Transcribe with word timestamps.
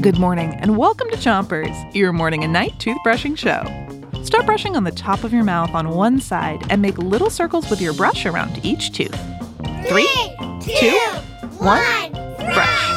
Good 0.00 0.18
morning, 0.18 0.54
and 0.54 0.76
welcome 0.76 1.08
to 1.10 1.16
Chompers, 1.16 1.94
your 1.94 2.12
morning 2.12 2.44
and 2.44 2.52
night 2.52 2.72
toothbrushing 2.78 3.36
show. 3.38 3.64
Start 4.22 4.44
brushing 4.44 4.76
on 4.76 4.84
the 4.84 4.90
top 4.90 5.24
of 5.24 5.32
your 5.32 5.44
mouth 5.44 5.74
on 5.74 5.90
one 5.90 6.20
side 6.20 6.62
and 6.68 6.82
make 6.82 6.98
little 6.98 7.30
circles 7.30 7.70
with 7.70 7.80
your 7.80 7.94
brush 7.94 8.26
around 8.26 8.64
each 8.64 8.92
tooth. 8.92 9.18
Three, 9.86 10.08
two, 10.60 10.98
one, 11.58 12.12
brush. 12.52 12.96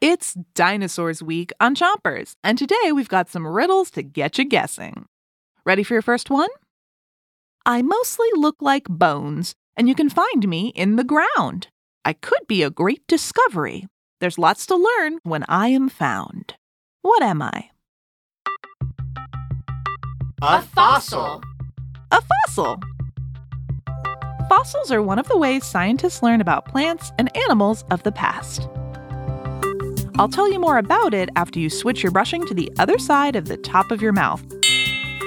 It's 0.00 0.34
Dinosaurs 0.54 1.22
Week 1.22 1.52
on 1.60 1.74
Chompers, 1.74 2.36
and 2.42 2.56
today 2.56 2.92
we've 2.94 3.08
got 3.08 3.28
some 3.28 3.46
riddles 3.46 3.90
to 3.92 4.02
get 4.02 4.38
you 4.38 4.44
guessing. 4.44 5.06
Ready 5.64 5.82
for 5.82 5.94
your 5.94 6.02
first 6.02 6.30
one? 6.30 6.50
I 7.66 7.82
mostly 7.82 8.28
look 8.34 8.56
like 8.60 8.84
bones, 8.88 9.54
and 9.76 9.88
you 9.88 9.94
can 9.94 10.08
find 10.08 10.48
me 10.48 10.68
in 10.68 10.96
the 10.96 11.04
ground. 11.04 11.68
I 12.06 12.12
could 12.12 12.46
be 12.46 12.62
a 12.62 12.70
great 12.70 13.04
discovery. 13.08 13.88
There's 14.20 14.38
lots 14.38 14.64
to 14.66 14.76
learn 14.76 15.18
when 15.24 15.44
I 15.48 15.70
am 15.70 15.88
found. 15.88 16.54
What 17.02 17.20
am 17.20 17.42
I? 17.42 17.70
A 20.40 20.62
fossil. 20.62 21.42
A 22.12 22.22
fossil. 22.22 22.78
Fossils 24.48 24.92
are 24.92 25.02
one 25.02 25.18
of 25.18 25.26
the 25.26 25.36
ways 25.36 25.64
scientists 25.64 26.22
learn 26.22 26.40
about 26.40 26.66
plants 26.66 27.10
and 27.18 27.36
animals 27.36 27.82
of 27.90 28.04
the 28.04 28.12
past. 28.12 28.68
I'll 30.16 30.28
tell 30.28 30.48
you 30.48 30.60
more 30.60 30.78
about 30.78 31.12
it 31.12 31.28
after 31.34 31.58
you 31.58 31.68
switch 31.68 32.04
your 32.04 32.12
brushing 32.12 32.46
to 32.46 32.54
the 32.54 32.70
other 32.78 33.00
side 33.00 33.34
of 33.34 33.46
the 33.46 33.56
top 33.56 33.90
of 33.90 34.00
your 34.00 34.12
mouth. 34.12 34.44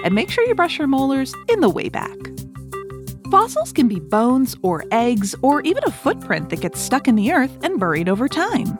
And 0.05 0.15
make 0.15 0.29
sure 0.29 0.47
you 0.47 0.55
brush 0.55 0.77
your 0.77 0.87
molars 0.87 1.35
in 1.49 1.59
the 1.59 1.69
way 1.69 1.89
back. 1.89 2.28
Fossils 3.31 3.71
can 3.71 3.87
be 3.87 3.99
bones 3.99 4.55
or 4.63 4.83
eggs 4.89 5.35
or 5.43 5.61
even 5.61 5.83
a 5.85 5.91
footprint 5.91 6.49
that 6.49 6.61
gets 6.61 6.79
stuck 6.79 7.07
in 7.07 7.15
the 7.15 7.31
earth 7.31 7.63
and 7.63 7.79
buried 7.79 8.09
over 8.09 8.27
time. 8.27 8.79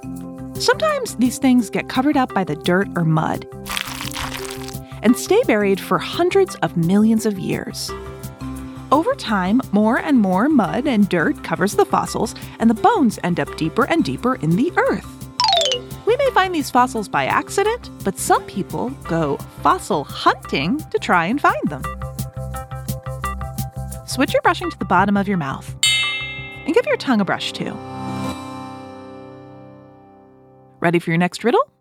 Sometimes 0.56 1.16
these 1.18 1.38
things 1.38 1.70
get 1.70 1.88
covered 1.88 2.18
up 2.18 2.34
by 2.34 2.44
the 2.44 2.56
dirt 2.56 2.88
or 2.96 3.06
mud 3.06 3.48
and 5.04 5.16
stay 5.16 5.42
buried 5.44 5.80
for 5.80 6.00
hundreds 6.00 6.56
of 6.56 6.76
millions 6.76 7.28
of 7.28 7.38
years. 7.38 7.92
Over 8.92 9.14
time, 9.14 9.62
more 9.72 10.00
and 10.00 10.18
more 10.18 10.50
mud 10.50 10.88
and 10.88 11.08
dirt 11.08 11.44
covers 11.44 11.76
the 11.76 11.86
fossils, 11.86 12.34
and 12.58 12.70
the 12.70 12.82
bones 12.82 13.20
end 13.24 13.40
up 13.40 13.56
deeper 13.56 13.86
and 13.86 14.04
deeper 14.04 14.36
in 14.36 14.56
the 14.56 14.74
earth. 14.78 15.08
We 16.08 16.18
may 16.18 16.32
find 16.32 16.56
these 16.56 16.72
fossils 16.72 17.08
by 17.08 17.26
accident, 17.26 17.92
but 18.04 18.18
some 18.18 18.44
people 18.46 18.90
go 19.08 19.38
fossil 19.62 20.06
hunting 20.06 20.80
to 20.90 20.98
try 20.98 21.26
and 21.26 21.40
find 21.40 21.68
them. 21.68 21.84
Switch 24.20 24.34
your 24.34 24.42
brushing 24.42 24.70
to 24.70 24.78
the 24.78 24.84
bottom 24.84 25.16
of 25.16 25.30
your 25.30 25.38
mouth 25.38 25.74
and 26.66 26.76
give 26.76 26.86
your 26.86 26.98
tongue 26.98 27.22
a 27.22 27.24
brush 27.24 27.54
too. 27.54 27.72
Ready 30.82 31.00
for 31.00 31.12
your 31.12 31.18
next 31.18 31.46
riddle? 31.46 31.72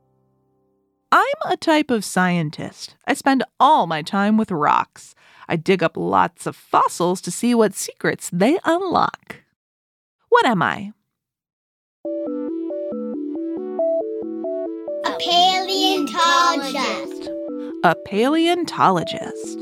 I'm 1.10 1.26
a 1.46 1.56
type 1.56 1.90
of 1.90 2.04
scientist. 2.04 2.94
I 3.08 3.14
spend 3.14 3.42
all 3.58 3.88
my 3.88 4.02
time 4.02 4.36
with 4.36 4.52
rocks. 4.52 5.16
I 5.48 5.56
dig 5.56 5.82
up 5.82 5.96
lots 5.96 6.46
of 6.46 6.54
fossils 6.54 7.20
to 7.22 7.32
see 7.32 7.56
what 7.56 7.74
secrets 7.74 8.30
they 8.32 8.60
unlock. 8.64 9.38
What 10.28 10.46
am 10.46 10.62
I? 10.62 10.92
A 15.04 15.16
paleontologist. 15.18 17.30
A 17.82 17.96
paleontologist. 18.06 19.57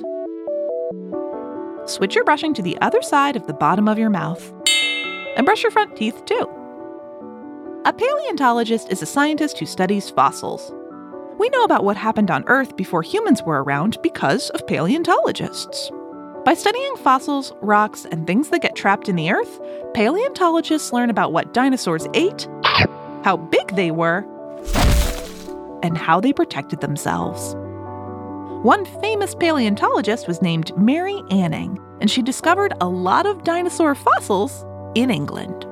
Switch 1.97 2.15
your 2.15 2.25
brushing 2.25 2.53
to 2.53 2.61
the 2.61 2.77
other 2.83 3.01
side 3.01 3.37
of 3.37 3.47
the 3.47 3.55
bottom 3.55 3.89
of 3.89 3.99
your 3.99 4.11
mouth. 4.11 4.53
And 5.35 5.47
brush 5.47 5.63
your 5.63 5.73
front 5.73 5.97
teeth 5.97 6.27
too. 6.27 6.47
A 7.87 7.93
paleontologist 7.95 8.93
is 8.93 9.01
a 9.01 9.07
scientist 9.07 9.59
who 9.59 9.65
studies 9.65 10.11
fossils. 10.11 10.75
We 11.39 11.49
know 11.49 11.65
about 11.65 11.85
what 11.85 11.97
happened 11.97 12.31
on 12.31 12.45
Earth 12.49 12.77
before 12.77 13.01
humans 13.01 13.43
were 13.43 13.62
around 13.62 13.97
because 14.03 14.51
of 14.51 14.67
paleontologists. 14.67 15.91
By 16.45 16.53
studying 16.53 16.97
fossils, 16.97 17.55
rocks, 17.62 18.05
and 18.05 18.27
things 18.27 18.51
that 18.51 18.61
get 18.61 18.77
trapped 18.77 19.09
in 19.09 19.17
the 19.17 19.31
earth, 19.31 19.59
paleontologists 19.95 20.93
learn 20.93 21.09
about 21.09 21.33
what 21.33 21.55
dinosaurs 21.55 22.06
ate, 22.12 22.47
how 23.25 23.39
big 23.51 23.75
they 23.75 23.91
were, 23.91 24.19
and 25.83 25.97
how 25.97 26.21
they 26.21 26.35
protected 26.35 26.83
themselves. 26.83 27.55
One 28.62 28.85
famous 29.01 29.35
paleontologist 29.35 30.29
was 30.29 30.43
named 30.43 30.77
Mary 30.77 31.23
Anning, 31.31 31.79
and 32.01 32.11
she 32.11 32.23
discovered 32.23 32.75
a 32.81 32.89
lot 32.89 33.27
of 33.27 33.45
dinosaur 33.45 33.95
fossils 33.95 34.65
in 34.95 35.11
England. 35.11 35.67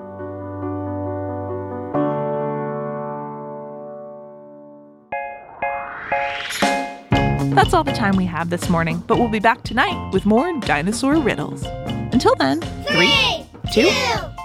That's 7.54 7.72
all 7.72 7.84
the 7.84 7.92
time 7.92 8.16
we 8.16 8.26
have 8.26 8.50
this 8.50 8.68
morning, 8.68 9.02
but 9.06 9.18
we'll 9.18 9.28
be 9.28 9.38
back 9.38 9.62
tonight 9.62 10.10
with 10.12 10.26
more 10.26 10.52
dinosaur 10.60 11.16
riddles. 11.16 11.64
Until 12.12 12.34
then, 12.34 12.60
three, 12.88 13.46
two, 13.72 13.90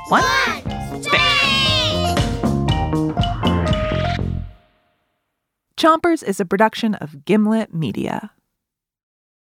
one, 0.09 0.23
Chompers 5.79 6.23
is 6.23 6.41
a 6.41 6.45
production 6.45 6.95
of 6.95 7.23
Gimlet 7.23 7.73
Media. 7.73 8.31